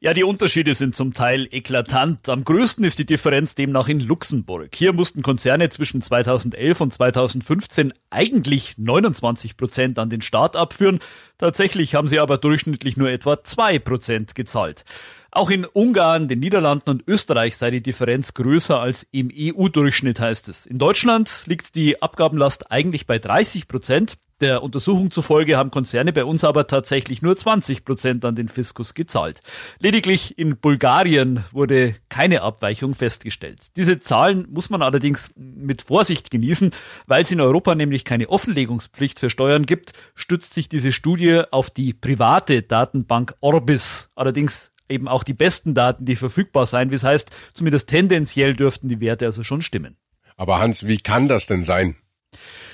Ja, 0.00 0.14
die 0.14 0.22
Unterschiede 0.22 0.74
sind 0.74 0.94
zum 0.94 1.12
Teil 1.12 1.48
eklatant. 1.50 2.28
Am 2.28 2.44
größten 2.44 2.84
ist 2.84 3.00
die 3.00 3.06
Differenz 3.06 3.54
demnach 3.56 3.88
in 3.88 3.98
Luxemburg. 3.98 4.74
Hier 4.74 4.92
mussten 4.92 5.22
Konzerne 5.22 5.70
zwischen 5.70 6.02
2011 6.02 6.80
und 6.80 6.94
2015 6.94 7.92
eigentlich 8.10 8.74
29 8.78 9.56
Prozent 9.56 9.98
an 9.98 10.08
den 10.08 10.22
Staat 10.22 10.54
abführen. 10.54 11.00
Tatsächlich 11.36 11.94
haben 11.94 12.06
sie 12.06 12.20
aber 12.20 12.38
durchschnittlich 12.38 12.96
nur 12.96 13.10
etwa 13.10 13.42
zwei 13.42 13.78
Prozent 13.80 14.36
gezahlt. 14.36 14.84
Auch 15.32 15.50
in 15.50 15.64
Ungarn, 15.64 16.28
den 16.28 16.38
Niederlanden 16.38 16.90
und 16.90 17.04
Österreich 17.06 17.56
sei 17.56 17.70
die 17.70 17.82
Differenz 17.82 18.34
größer 18.34 18.78
als 18.78 19.06
im 19.10 19.30
EU-Durchschnitt, 19.34 20.20
heißt 20.20 20.48
es. 20.48 20.64
In 20.64 20.78
Deutschland 20.78 21.42
liegt 21.46 21.74
die 21.74 22.00
Abgabenlast 22.00 22.70
eigentlich 22.70 23.06
bei 23.06 23.18
30 23.18 23.68
Prozent. 23.68 24.16
Der 24.40 24.62
Untersuchung 24.62 25.10
zufolge 25.10 25.56
haben 25.56 25.72
Konzerne 25.72 26.12
bei 26.12 26.24
uns 26.24 26.44
aber 26.44 26.68
tatsächlich 26.68 27.22
nur 27.22 27.36
20 27.36 27.84
Prozent 27.84 28.24
an 28.24 28.36
den 28.36 28.48
Fiskus 28.48 28.94
gezahlt. 28.94 29.42
Lediglich 29.80 30.38
in 30.38 30.58
Bulgarien 30.58 31.44
wurde 31.50 31.96
keine 32.08 32.42
Abweichung 32.42 32.94
festgestellt. 32.94 33.58
Diese 33.74 33.98
Zahlen 33.98 34.46
muss 34.48 34.70
man 34.70 34.80
allerdings 34.80 35.32
mit 35.34 35.82
Vorsicht 35.82 36.30
genießen, 36.30 36.70
weil 37.08 37.24
es 37.24 37.32
in 37.32 37.40
Europa 37.40 37.74
nämlich 37.74 38.04
keine 38.04 38.28
Offenlegungspflicht 38.28 39.18
für 39.18 39.28
Steuern 39.28 39.66
gibt, 39.66 39.92
stützt 40.14 40.54
sich 40.54 40.68
diese 40.68 40.92
Studie 40.92 41.42
auf 41.50 41.70
die 41.70 41.92
private 41.92 42.62
Datenbank 42.62 43.34
Orbis. 43.40 44.08
Allerdings 44.14 44.70
eben 44.88 45.08
auch 45.08 45.24
die 45.24 45.34
besten 45.34 45.74
Daten, 45.74 46.04
die 46.04 46.14
verfügbar 46.14 46.66
seien, 46.66 46.92
wie 46.92 46.94
es 46.94 47.02
heißt, 47.02 47.30
zumindest 47.54 47.88
tendenziell 47.88 48.54
dürften 48.54 48.88
die 48.88 49.00
Werte 49.00 49.26
also 49.26 49.42
schon 49.42 49.62
stimmen. 49.62 49.96
Aber 50.36 50.60
Hans, 50.60 50.86
wie 50.86 50.98
kann 50.98 51.26
das 51.26 51.46
denn 51.46 51.64
sein? 51.64 51.96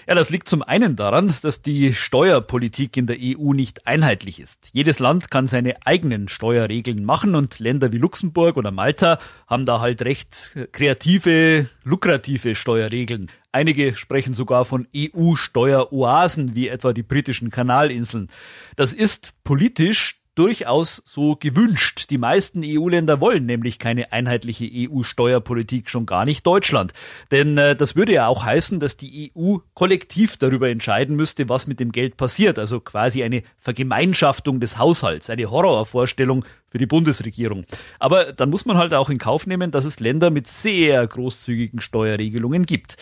Ja, 0.06 0.14
das 0.14 0.28
liegt 0.28 0.48
zum 0.48 0.62
einen 0.62 0.96
daran, 0.96 1.34
dass 1.42 1.62
die 1.62 1.94
Steuerpolitik 1.94 2.96
in 2.96 3.06
der 3.06 3.16
EU 3.20 3.54
nicht 3.54 3.86
einheitlich 3.86 4.38
ist. 4.38 4.68
Jedes 4.72 4.98
Land 4.98 5.30
kann 5.30 5.48
seine 5.48 5.86
eigenen 5.86 6.28
Steuerregeln 6.28 7.04
machen 7.04 7.34
und 7.34 7.58
Länder 7.58 7.90
wie 7.92 7.98
Luxemburg 7.98 8.56
oder 8.56 8.70
Malta 8.70 9.18
haben 9.46 9.64
da 9.64 9.80
halt 9.80 10.02
recht 10.02 10.56
kreative, 10.72 11.70
lukrative 11.84 12.54
Steuerregeln. 12.54 13.30
Einige 13.52 13.94
sprechen 13.94 14.34
sogar 14.34 14.64
von 14.64 14.88
EU-Steueroasen, 14.94 16.54
wie 16.54 16.68
etwa 16.68 16.92
die 16.92 17.04
britischen 17.04 17.50
Kanalinseln. 17.50 18.28
Das 18.76 18.92
ist 18.92 19.32
politisch 19.44 20.20
durchaus 20.34 21.02
so 21.04 21.36
gewünscht. 21.36 22.10
Die 22.10 22.18
meisten 22.18 22.62
EU-Länder 22.64 23.20
wollen 23.20 23.46
nämlich 23.46 23.78
keine 23.78 24.12
einheitliche 24.12 24.68
EU-Steuerpolitik, 24.72 25.88
schon 25.88 26.06
gar 26.06 26.24
nicht 26.24 26.46
Deutschland. 26.46 26.92
Denn 27.30 27.56
äh, 27.58 27.76
das 27.76 27.96
würde 27.96 28.12
ja 28.12 28.26
auch 28.26 28.44
heißen, 28.44 28.80
dass 28.80 28.96
die 28.96 29.32
EU 29.36 29.56
kollektiv 29.74 30.36
darüber 30.36 30.68
entscheiden 30.68 31.16
müsste, 31.16 31.48
was 31.48 31.66
mit 31.66 31.80
dem 31.80 31.92
Geld 31.92 32.16
passiert. 32.16 32.58
Also 32.58 32.80
quasi 32.80 33.22
eine 33.22 33.42
Vergemeinschaftung 33.58 34.60
des 34.60 34.78
Haushalts, 34.78 35.30
eine 35.30 35.50
Horrorvorstellung 35.50 36.44
für 36.68 36.78
die 36.78 36.86
Bundesregierung. 36.86 37.64
Aber 38.00 38.32
dann 38.32 38.50
muss 38.50 38.66
man 38.66 38.76
halt 38.76 38.94
auch 38.94 39.10
in 39.10 39.18
Kauf 39.18 39.46
nehmen, 39.46 39.70
dass 39.70 39.84
es 39.84 40.00
Länder 40.00 40.30
mit 40.30 40.48
sehr 40.48 41.06
großzügigen 41.06 41.80
Steuerregelungen 41.80 42.66
gibt. 42.66 42.96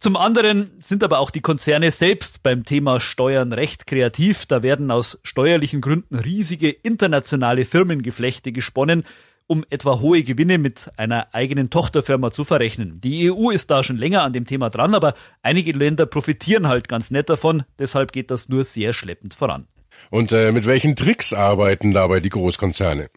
Zum 0.00 0.16
anderen 0.16 0.70
sind 0.80 1.02
aber 1.02 1.18
auch 1.18 1.30
die 1.30 1.40
Konzerne 1.40 1.90
selbst 1.90 2.44
beim 2.44 2.64
Thema 2.64 3.00
Steuern 3.00 3.52
recht 3.52 3.86
kreativ. 3.88 4.46
Da 4.46 4.62
werden 4.62 4.92
aus 4.92 5.18
steuerlichen 5.24 5.80
Gründen 5.80 6.14
riesige 6.14 6.70
internationale 6.70 7.64
Firmengeflechte 7.64 8.52
gesponnen, 8.52 9.02
um 9.48 9.64
etwa 9.70 9.98
hohe 9.98 10.22
Gewinne 10.22 10.58
mit 10.58 10.90
einer 10.96 11.34
eigenen 11.34 11.70
Tochterfirma 11.70 12.30
zu 12.30 12.44
verrechnen. 12.44 13.00
Die 13.00 13.32
EU 13.32 13.50
ist 13.50 13.72
da 13.72 13.82
schon 13.82 13.96
länger 13.96 14.22
an 14.22 14.32
dem 14.32 14.46
Thema 14.46 14.70
dran, 14.70 14.94
aber 14.94 15.14
einige 15.42 15.72
Länder 15.72 16.06
profitieren 16.06 16.68
halt 16.68 16.88
ganz 16.88 17.10
nett 17.10 17.28
davon. 17.28 17.64
Deshalb 17.80 18.12
geht 18.12 18.30
das 18.30 18.48
nur 18.48 18.62
sehr 18.62 18.92
schleppend 18.92 19.34
voran. 19.34 19.66
Und 20.10 20.30
äh, 20.30 20.52
mit 20.52 20.66
welchen 20.66 20.94
Tricks 20.94 21.32
arbeiten 21.32 21.92
dabei 21.92 22.20
die 22.20 22.28
Großkonzerne? 22.28 23.08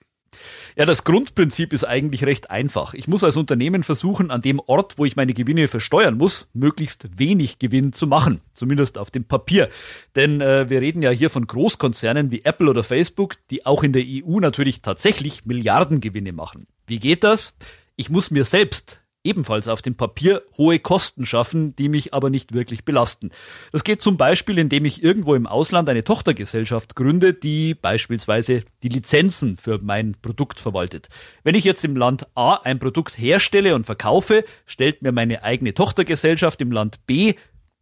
Ja, 0.76 0.86
das 0.86 1.04
Grundprinzip 1.04 1.74
ist 1.74 1.84
eigentlich 1.84 2.26
recht 2.26 2.50
einfach. 2.50 2.94
Ich 2.94 3.08
muss 3.08 3.24
als 3.24 3.38
Unternehmen 3.38 3.84
versuchen, 3.84 4.32
an 4.32 4.42
dem 4.42 4.60
Ort, 4.60 4.98
wo 4.98 5.06
ich 5.06 5.16
meine 5.16 5.34
Gewinne 5.34 5.68
versteuern 5.68 6.18
muss, 6.18 6.50
möglichst 6.54 7.20
wenig 7.20 7.60
Gewinn 7.60 7.94
zu 7.94 8.08
machen. 8.08 8.42
Zumindest 8.54 8.98
auf 8.98 9.12
dem 9.12 9.26
Papier. 9.26 9.70
Denn 10.16 10.40
äh, 10.42 10.70
wir 10.70 10.82
reden 10.82 11.02
ja 11.02 11.10
hier 11.10 11.30
von 11.30 11.46
Großkonzernen 11.46 12.32
wie 12.32 12.46
Apple 12.46 12.70
oder 12.70 12.84
Facebook, 12.84 13.36
die 13.50 13.66
auch 13.66 13.84
in 13.84 13.94
der 13.94 14.04
EU 14.06 14.40
natürlich 14.40 14.82
tatsächlich 14.82 15.46
Milliardengewinne 15.46 16.32
machen. 16.32 16.68
Wie 16.88 17.00
geht 17.00 17.24
das? 17.24 17.54
Ich 17.96 18.10
muss 18.10 18.32
mir 18.32 18.46
selbst 18.46 19.01
ebenfalls 19.24 19.68
auf 19.68 19.82
dem 19.82 19.96
Papier 19.96 20.42
hohe 20.58 20.80
Kosten 20.80 21.26
schaffen, 21.26 21.76
die 21.76 21.90
mich 21.90 22.14
aber 22.14 22.30
nicht 22.30 22.54
wirklich 22.54 22.86
belasten. 22.86 23.32
Das 23.72 23.84
geht 23.84 24.02
zum 24.02 24.18
Beispiel, 24.18 24.58
indem 24.58 24.86
ich 24.86 25.04
irgendwo 25.04 25.36
im 25.36 25.48
Ausland 25.48 25.88
eine 25.90 26.04
Tochtergesellschaft 26.04 26.96
gründe, 26.96 27.34
die 27.34 27.76
beispielsweise 27.76 28.64
die 28.84 28.90
Lizenzen 28.90 29.58
für 29.58 29.80
mein 29.82 30.16
Produkt 30.22 30.60
verwaltet. 30.60 31.10
Wenn 31.44 31.56
ich 31.56 31.64
jetzt 31.64 31.86
im 31.86 31.96
Land 31.96 32.28
A 32.36 32.56
ein 32.56 32.80
Produkt 32.80 33.18
herstelle 33.18 33.76
und 33.76 33.86
verkaufe, 33.86 34.44
stellt 34.66 35.04
mir 35.04 35.12
meine 35.12 35.44
eigene 35.44 35.74
Tochtergesellschaft 35.74 36.62
im 36.62 36.72
Land 36.72 37.06
B 37.06 37.36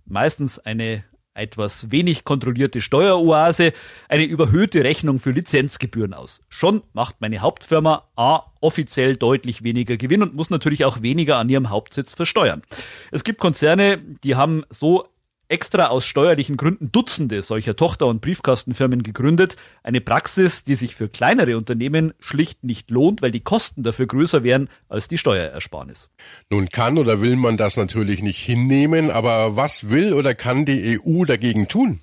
meistens 0.05 0.59
eine 0.59 1.03
etwas 1.39 1.91
wenig 1.91 2.23
kontrollierte 2.23 2.81
Steueroase 2.81 3.73
eine 4.07 4.25
überhöhte 4.25 4.83
Rechnung 4.83 5.19
für 5.19 5.31
Lizenzgebühren 5.31 6.13
aus. 6.13 6.41
Schon 6.49 6.83
macht 6.93 7.21
meine 7.21 7.39
Hauptfirma 7.39 8.09
A 8.15 8.43
offiziell 8.61 9.15
deutlich 9.15 9.63
weniger 9.63 9.97
Gewinn 9.97 10.21
und 10.21 10.35
muss 10.35 10.49
natürlich 10.49 10.85
auch 10.85 11.01
weniger 11.01 11.37
an 11.37 11.49
ihrem 11.49 11.69
Hauptsitz 11.69 12.13
versteuern. 12.13 12.61
Es 13.11 13.23
gibt 13.23 13.39
Konzerne, 13.39 13.97
die 14.23 14.35
haben 14.35 14.63
so 14.69 15.07
extra 15.49 15.87
aus 15.87 16.05
steuerlichen 16.05 16.55
Gründen 16.55 16.91
Dutzende 16.91 17.41
solcher 17.41 17.75
Tochter- 17.75 18.07
und 18.07 18.21
Briefkastenfirmen 18.21 19.03
gegründet. 19.03 19.57
Eine 19.83 19.99
Praxis, 19.99 20.63
die 20.63 20.75
sich 20.75 20.95
für 20.95 21.09
kleinere 21.09 21.57
Unternehmen 21.57 22.13
schlicht 22.19 22.63
nicht 22.63 22.91
lohnt, 22.91 23.21
weil 23.21 23.31
die 23.31 23.41
Kosten 23.41 23.83
dafür 23.83 24.07
größer 24.07 24.43
wären 24.43 24.69
als 24.87 25.07
die 25.07 25.17
Steuerersparnis. 25.17 26.09
Nun 26.49 26.69
kann 26.69 26.97
oder 26.97 27.21
will 27.21 27.35
man 27.35 27.57
das 27.57 27.75
natürlich 27.75 28.21
nicht 28.21 28.39
hinnehmen, 28.39 29.11
aber 29.11 29.55
was 29.55 29.89
will 29.89 30.13
oder 30.13 30.35
kann 30.35 30.65
die 30.65 30.99
EU 30.99 31.25
dagegen 31.25 31.67
tun? 31.67 32.01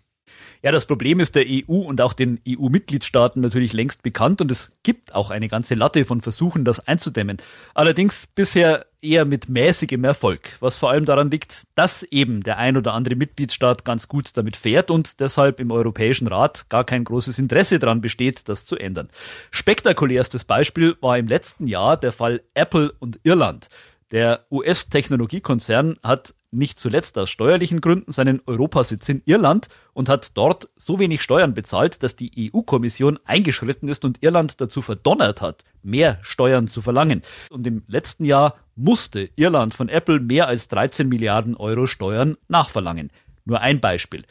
Ja, 0.67 0.73
das 0.73 0.87
Problem 0.87 1.21
ist 1.21 1.37
der 1.37 1.45
EU 1.47 1.75
und 1.75 2.01
auch 2.01 2.13
den 2.13 2.41
EU-Mitgliedstaaten 2.45 3.41
natürlich 3.41 3.73
längst 3.73 4.03
bekannt 4.03 4.41
und 4.41 4.51
es 4.51 4.73
gibt 4.83 5.15
auch 5.15 5.31
eine 5.31 5.47
ganze 5.47 5.77
Latte 5.77 6.05
von 6.05 6.23
Versuchen, 6.23 6.65
das 6.65 6.81
einzudämmen. 6.89 7.37
Allerdings 7.73 8.27
bisher 8.27 8.85
eher 9.01 9.27
mit 9.27 9.49
mäßigem 9.49 10.03
Erfolg, 10.03 10.57
was 10.59 10.77
vor 10.77 10.91
allem 10.91 11.05
daran 11.05 11.31
liegt, 11.31 11.69
dass 11.77 12.03
eben 12.03 12.43
der 12.43 12.59
ein 12.59 12.77
oder 12.77 12.95
andere 12.95 13.15
Mitgliedstaat 13.15 13.85
ganz 13.85 14.09
gut 14.09 14.37
damit 14.37 14.57
fährt 14.57 14.91
und 14.91 15.21
deshalb 15.21 15.61
im 15.61 15.71
Europäischen 15.71 16.27
Rat 16.27 16.69
gar 16.69 16.83
kein 16.83 17.05
großes 17.05 17.39
Interesse 17.39 17.79
daran 17.79 18.01
besteht, 18.01 18.49
das 18.49 18.65
zu 18.65 18.75
ändern. 18.75 19.09
Spektakulärstes 19.53 20.47
Beispiel 20.47 20.97
war 21.01 21.17
im 21.17 21.29
letzten 21.29 21.69
Jahr 21.69 21.97
der 21.97 22.11
Fall 22.11 22.43
Apple 22.55 22.93
und 22.99 23.21
Irland. 23.23 23.69
Der 24.11 24.47
US-Technologiekonzern 24.51 25.97
hat 26.03 26.35
nicht 26.57 26.79
zuletzt 26.79 27.17
aus 27.19 27.31
steuerlichen 27.31 27.81
Gründen 27.81 28.13
seinen 28.13 28.41
Europasitz 28.47 29.09
in 29.09 29.23
Irland 29.27 29.69
und 29.93 30.09
hat 30.09 30.33
dort 30.35 30.69
so 30.77 30.99
wenig 30.99 31.23
Steuern 31.23 31.55
bezahlt, 31.55 32.03
dass 32.03 32.17
die 32.17 32.51
EU-Kommission 32.53 33.19
eingeschritten 33.25 33.89
ist 33.89 34.05
und 34.05 34.23
Irland 34.23 34.61
dazu 34.61 34.83
verdonnert 34.83 35.41
hat, 35.41 35.65
mehr 35.83 36.19
Steuern 36.23 36.69
zu 36.69 36.83
verlangen. 36.83 37.23
Und 37.51 37.67
im 37.67 37.83
letzten 37.87 38.25
Jahr 38.25 38.57
musste 38.75 39.31
Irland 39.37 39.75
von 39.75 39.89
Apple 39.89 40.21
mehr 40.21 40.49
als 40.49 40.69
13 40.69 41.09
Milliarden 41.09 41.57
Euro 41.57 41.87
Steuern 41.87 42.37
nachverlangen. 42.49 43.11
Nur 43.49 43.61
ein 43.61 43.79
Beispiel. 43.81 44.25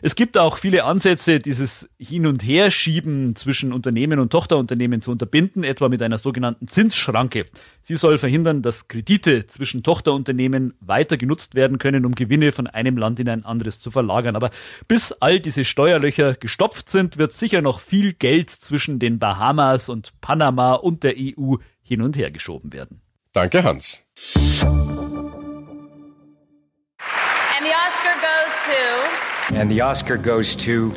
Es 0.00 0.14
gibt 0.14 0.38
auch 0.38 0.56
viele 0.56 0.84
Ansätze, 0.84 1.40
dieses 1.40 1.90
Hin- 1.98 2.28
und 2.28 2.40
Herschieben 2.40 3.34
zwischen 3.34 3.72
Unternehmen 3.72 4.20
und 4.20 4.30
Tochterunternehmen 4.30 5.00
zu 5.00 5.10
unterbinden, 5.10 5.64
etwa 5.64 5.88
mit 5.88 6.00
einer 6.02 6.18
sogenannten 6.18 6.68
Zinsschranke. 6.68 7.46
Sie 7.82 7.96
soll 7.96 8.16
verhindern, 8.16 8.62
dass 8.62 8.86
Kredite 8.86 9.48
zwischen 9.48 9.82
Tochterunternehmen 9.82 10.74
weiter 10.80 11.16
genutzt 11.16 11.56
werden 11.56 11.78
können, 11.78 12.06
um 12.06 12.14
Gewinne 12.14 12.52
von 12.52 12.68
einem 12.68 12.96
Land 12.96 13.18
in 13.18 13.28
ein 13.28 13.44
anderes 13.44 13.80
zu 13.80 13.90
verlagern. 13.90 14.36
Aber 14.36 14.52
bis 14.86 15.10
all 15.10 15.40
diese 15.40 15.64
Steuerlöcher 15.64 16.34
gestopft 16.34 16.90
sind, 16.90 17.18
wird 17.18 17.32
sicher 17.32 17.62
noch 17.62 17.80
viel 17.80 18.12
Geld 18.12 18.50
zwischen 18.50 19.00
den 19.00 19.18
Bahamas 19.18 19.88
und 19.88 20.12
Panama 20.20 20.74
und 20.74 21.02
der 21.02 21.14
EU 21.18 21.56
hin 21.82 22.02
und 22.02 22.16
her 22.16 22.30
geschoben 22.30 22.72
werden. 22.72 23.00
Danke, 23.32 23.64
Hans. 23.64 24.04
And 27.60 27.68
the 27.68 27.74
Oscar 27.74 28.14
goes 28.22 29.50
to 29.50 29.54
And 29.54 29.70
the 29.70 29.80
Oscar 29.82 30.16
goes 30.16 30.56
to. 30.56 30.94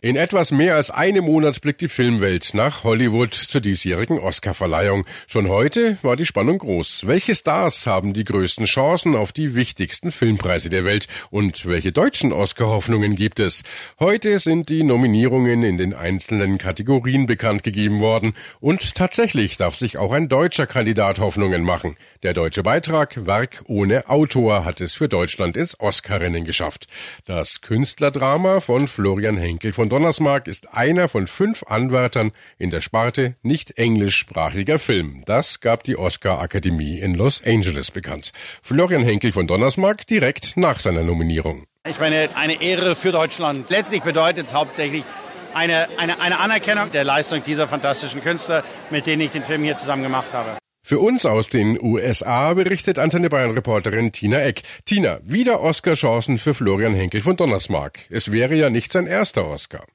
In 0.00 0.16
etwas 0.16 0.50
mehr 0.50 0.74
als 0.74 0.90
einem 0.90 1.26
Monat 1.26 1.60
blickt 1.60 1.82
die 1.82 1.88
Filmwelt 1.88 2.52
nach 2.52 2.82
Hollywood 2.82 3.32
zur 3.32 3.60
diesjährigen 3.60 4.18
Oscarverleihung. 4.18 5.06
Schon 5.28 5.48
heute 5.48 5.98
war 6.02 6.16
die 6.16 6.26
Spannung 6.26 6.58
groß. 6.58 7.06
Welche 7.06 7.36
Stars 7.36 7.86
haben 7.86 8.12
die 8.12 8.24
größten 8.24 8.64
Chancen 8.64 9.14
auf 9.14 9.30
die 9.30 9.54
wichtigsten 9.54 10.10
Filmpreise 10.10 10.68
der 10.68 10.84
Welt? 10.84 11.06
Und 11.30 11.64
welche 11.66 11.92
deutschen 11.92 12.32
Oscar-Hoffnungen 12.32 13.14
gibt 13.14 13.38
es? 13.38 13.62
Heute 14.00 14.40
sind 14.40 14.68
die 14.68 14.82
Nominierungen 14.82 15.62
in 15.62 15.78
den 15.78 15.94
einzelnen 15.94 16.58
Kategorien 16.58 17.26
bekannt 17.26 17.62
gegeben 17.62 18.00
worden. 18.00 18.34
Und 18.58 18.96
tatsächlich 18.96 19.58
darf 19.58 19.76
sich 19.76 19.96
auch 19.96 20.10
ein 20.10 20.28
deutscher 20.28 20.66
Kandidat 20.66 21.20
Hoffnungen 21.20 21.62
machen. 21.62 21.96
Der 22.24 22.34
deutsche 22.34 22.64
Beitrag 22.64 23.26
Werk 23.26 23.62
ohne 23.68 24.08
Autor 24.08 24.64
hat 24.64 24.80
es 24.80 24.94
für 24.94 25.08
Deutschland 25.08 25.56
ins 25.56 25.78
Oscar-Rennen 25.78 26.44
geschafft. 26.44 26.88
Das 27.26 27.60
Künstlerdrama 27.60 28.39
Drama 28.40 28.60
von 28.60 28.88
Florian 28.88 29.36
Henkel 29.36 29.74
von 29.74 29.90
Donnersmarck 29.90 30.48
ist 30.48 30.72
einer 30.72 31.10
von 31.10 31.26
fünf 31.26 31.62
Anwärtern 31.64 32.32
in 32.56 32.70
der 32.70 32.80
Sparte 32.80 33.34
nicht 33.42 33.76
englischsprachiger 33.76 34.78
Film. 34.78 35.24
Das 35.26 35.60
gab 35.60 35.84
die 35.84 35.98
Oscar-Akademie 35.98 37.00
in 37.00 37.14
Los 37.14 37.42
Angeles 37.44 37.90
bekannt. 37.90 38.32
Florian 38.62 39.02
Henkel 39.02 39.32
von 39.32 39.46
Donnersmarck 39.46 40.06
direkt 40.06 40.56
nach 40.56 40.80
seiner 40.80 41.02
Nominierung. 41.02 41.64
Ich 41.86 42.00
meine, 42.00 42.30
eine 42.34 42.62
Ehre 42.62 42.96
für 42.96 43.12
Deutschland. 43.12 43.68
Letztlich 43.68 44.00
bedeutet 44.00 44.46
es 44.46 44.54
hauptsächlich 44.54 45.04
eine, 45.52 45.88
eine, 45.98 46.18
eine 46.22 46.38
Anerkennung 46.38 46.90
der 46.90 47.04
Leistung 47.04 47.42
dieser 47.42 47.68
fantastischen 47.68 48.22
Künstler, 48.22 48.64
mit 48.88 49.04
denen 49.04 49.20
ich 49.20 49.32
den 49.32 49.42
Film 49.42 49.64
hier 49.64 49.76
zusammen 49.76 50.02
gemacht 50.02 50.32
habe. 50.32 50.59
Für 50.90 50.98
uns 50.98 51.24
aus 51.24 51.48
den 51.48 51.80
USA 51.80 52.52
berichtet 52.54 52.98
Antenne 52.98 53.28
Bayern 53.28 53.52
Reporterin 53.52 54.10
Tina 54.10 54.42
Eck. 54.42 54.62
Tina, 54.86 55.20
wieder 55.22 55.60
Oscar-Chancen 55.60 56.38
für 56.38 56.52
Florian 56.52 56.94
Henkel 56.94 57.22
von 57.22 57.36
Donnersmarck. 57.36 58.06
Es 58.10 58.32
wäre 58.32 58.56
ja 58.56 58.70
nicht 58.70 58.90
sein 58.90 59.06
erster 59.06 59.46
Oscar. 59.46 59.86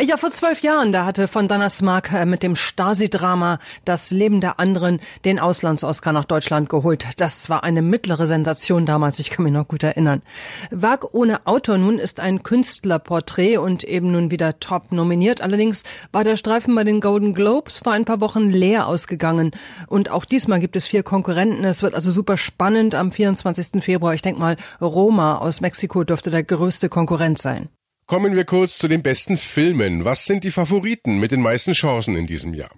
Ja, 0.00 0.16
vor 0.16 0.30
zwölf 0.30 0.62
Jahren, 0.62 0.90
da 0.90 1.04
hatte 1.04 1.28
von 1.28 1.48
Donnersmarck 1.48 2.12
äh, 2.12 2.24
mit 2.24 2.42
dem 2.42 2.56
Stasi-Drama 2.56 3.58
Das 3.84 4.10
Leben 4.10 4.40
der 4.40 4.58
anderen 4.58 5.00
den 5.26 5.38
Auslands-Oscar 5.38 6.14
nach 6.14 6.24
Deutschland 6.24 6.70
geholt. 6.70 7.06
Das 7.18 7.50
war 7.50 7.62
eine 7.62 7.82
mittlere 7.82 8.26
Sensation 8.26 8.86
damals, 8.86 9.18
ich 9.18 9.28
kann 9.28 9.44
mich 9.44 9.52
noch 9.52 9.68
gut 9.68 9.82
erinnern. 9.82 10.22
Werk 10.70 11.12
ohne 11.12 11.46
Autor 11.46 11.76
nun 11.76 11.98
ist 11.98 12.20
ein 12.20 12.42
Künstlerporträt 12.42 13.58
und 13.58 13.84
eben 13.84 14.10
nun 14.12 14.30
wieder 14.30 14.58
top 14.60 14.92
nominiert. 14.92 15.42
Allerdings 15.42 15.84
war 16.10 16.24
der 16.24 16.36
Streifen 16.36 16.74
bei 16.74 16.84
den 16.84 17.02
Golden 17.02 17.34
Globes 17.34 17.78
vor 17.78 17.92
ein 17.92 18.06
paar 18.06 18.22
Wochen 18.22 18.48
leer 18.48 18.88
ausgegangen. 18.88 19.52
Und 19.88 20.10
auch 20.10 20.24
diesmal 20.24 20.58
gibt 20.58 20.74
es 20.74 20.86
vier 20.86 21.02
Konkurrenten. 21.02 21.64
Es 21.64 21.82
wird 21.82 21.94
also 21.94 22.10
super 22.10 22.38
spannend 22.38 22.94
am 22.94 23.12
24. 23.12 23.84
Februar. 23.84 24.14
Ich 24.14 24.22
denke 24.22 24.40
mal, 24.40 24.56
Roma 24.80 25.36
aus 25.36 25.60
Mexiko 25.60 26.02
dürfte 26.02 26.30
der 26.30 26.44
größte 26.44 26.88
Konkurrent 26.88 27.38
sein. 27.38 27.68
Kommen 28.06 28.36
wir 28.36 28.44
kurz 28.44 28.78
zu 28.78 28.88
den 28.88 29.02
besten 29.02 29.38
Filmen. 29.38 30.04
Was 30.04 30.26
sind 30.26 30.44
die 30.44 30.50
Favoriten 30.50 31.18
mit 31.18 31.32
den 31.32 31.40
meisten 31.40 31.72
Chancen 31.72 32.16
in 32.16 32.26
diesem 32.26 32.52
Jahr? 32.52 32.70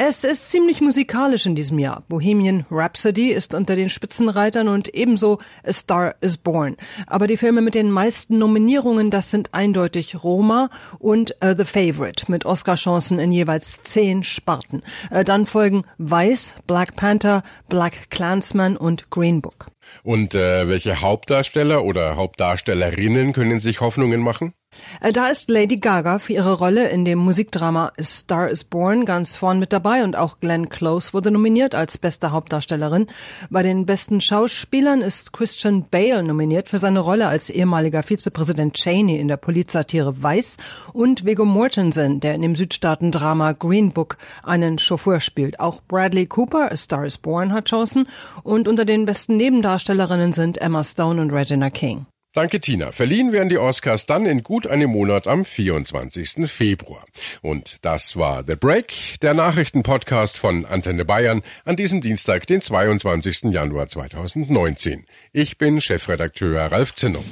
Es 0.00 0.22
ist 0.22 0.48
ziemlich 0.52 0.80
musikalisch 0.80 1.44
in 1.44 1.56
diesem 1.56 1.80
Jahr. 1.80 2.04
Bohemian 2.08 2.64
Rhapsody 2.70 3.32
ist 3.32 3.52
unter 3.52 3.74
den 3.74 3.88
Spitzenreitern 3.88 4.68
und 4.68 4.94
ebenso 4.94 5.40
A 5.66 5.72
Star 5.72 6.14
is 6.20 6.36
Born. 6.36 6.76
Aber 7.08 7.26
die 7.26 7.36
Filme 7.36 7.62
mit 7.62 7.74
den 7.74 7.90
meisten 7.90 8.38
Nominierungen, 8.38 9.10
das 9.10 9.32
sind 9.32 9.54
eindeutig 9.54 10.22
Roma 10.22 10.70
und 11.00 11.34
uh, 11.44 11.52
The 11.58 11.64
Favorite 11.64 12.30
mit 12.30 12.46
Oscar-Chancen 12.46 13.18
in 13.18 13.32
jeweils 13.32 13.82
zehn 13.82 14.22
Sparten. 14.22 14.84
Uh, 15.10 15.24
dann 15.24 15.46
folgen 15.46 15.82
Weiß, 15.98 16.54
Black 16.68 16.94
Panther, 16.94 17.42
Black 17.68 18.08
Clansman 18.08 18.76
und 18.76 19.10
Green 19.10 19.42
Book. 19.42 19.66
Und 20.04 20.32
äh, 20.36 20.68
welche 20.68 21.00
Hauptdarsteller 21.00 21.82
oder 21.82 22.14
Hauptdarstellerinnen 22.14 23.32
können 23.32 23.58
sich 23.58 23.80
Hoffnungen 23.80 24.20
machen? 24.20 24.52
Äh, 25.00 25.12
da 25.12 25.28
ist 25.28 25.48
Lady 25.48 25.78
Gaga 25.78 26.18
für 26.18 26.32
ihre 26.32 26.54
Rolle 26.54 26.88
in 26.88 27.04
dem 27.04 27.18
Musikdrama 27.18 27.92
A 27.98 28.02
Star 28.02 28.48
is 28.48 28.64
Born 28.64 29.04
ganz 29.04 29.36
vorn 29.36 29.58
mit 29.58 29.72
dabei 29.72 30.02
und 30.02 30.16
auch 30.16 30.40
Glenn 30.40 30.68
Close 30.68 31.12
wurde 31.12 31.30
nominiert 31.30 31.74
als 31.74 31.98
beste 31.98 32.32
Hauptdarstellerin. 32.32 33.06
Bei 33.50 33.62
den 33.62 33.86
besten 33.86 34.20
Schauspielern 34.20 35.00
ist 35.00 35.32
Christian 35.32 35.86
Bale 35.88 36.22
nominiert 36.22 36.68
für 36.68 36.78
seine 36.78 37.00
Rolle 37.00 37.28
als 37.28 37.50
ehemaliger 37.50 38.02
Vizepräsident 38.02 38.74
Cheney 38.74 39.18
in 39.18 39.28
der 39.28 39.36
Polizsatire 39.36 40.22
Weiß 40.22 40.56
und 40.92 41.24
Viggo 41.24 41.44
Mortensen, 41.44 42.20
der 42.20 42.34
in 42.34 42.42
dem 42.42 42.56
Südstaaten-Drama 42.56 43.52
Green 43.52 43.92
Book 43.92 44.18
einen 44.42 44.78
Chauffeur 44.78 45.20
spielt. 45.20 45.60
Auch 45.60 45.80
Bradley 45.86 46.26
Cooper, 46.26 46.72
A 46.72 46.76
Star 46.76 47.04
is 47.04 47.18
Born, 47.18 47.52
hat 47.52 47.68
Chancen 47.68 48.08
und 48.42 48.68
unter 48.68 48.84
den 48.84 49.04
besten 49.04 49.36
Nebendarstellerinnen 49.36 50.32
sind 50.32 50.58
Emma 50.58 50.82
Stone 50.82 51.20
und 51.20 51.32
Regina 51.32 51.70
King. 51.70 52.06
Danke, 52.38 52.60
Tina. 52.60 52.92
Verliehen 52.92 53.32
werden 53.32 53.48
die 53.48 53.58
Oscars 53.58 54.06
dann 54.06 54.24
in 54.24 54.44
gut 54.44 54.68
einem 54.68 54.92
Monat 54.92 55.26
am 55.26 55.44
24. 55.44 56.48
Februar. 56.48 57.04
Und 57.42 57.84
das 57.84 58.16
war 58.16 58.44
The 58.46 58.54
Break, 58.54 59.18
der 59.22 59.34
Nachrichtenpodcast 59.34 60.38
von 60.38 60.64
Antenne 60.64 61.04
Bayern 61.04 61.42
an 61.64 61.74
diesem 61.74 62.00
Dienstag, 62.00 62.46
den 62.46 62.60
22. 62.60 63.50
Januar 63.50 63.88
2019. 63.88 65.04
Ich 65.32 65.58
bin 65.58 65.80
Chefredakteur 65.80 66.70
Ralf 66.70 66.94
Zinno. 66.94 67.24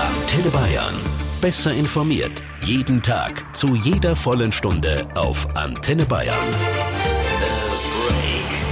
Antenne 0.00 0.50
Bayern. 0.50 0.96
Besser 1.40 1.72
informiert. 1.72 2.42
Jeden 2.64 3.02
Tag. 3.02 3.54
Zu 3.54 3.76
jeder 3.76 4.16
vollen 4.16 4.50
Stunde 4.50 5.08
auf 5.14 5.54
Antenne 5.54 6.06
Bayern. 6.06 6.48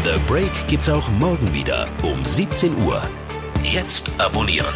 The 0.03 0.19
Break 0.27 0.67
gibt's 0.67 0.89
auch 0.89 1.09
morgen 1.09 1.55
wieder 1.55 1.89
um 2.03 2.25
17 2.25 2.83
Uhr. 2.83 3.01
Jetzt 3.63 4.11
abonnieren. 4.19 4.75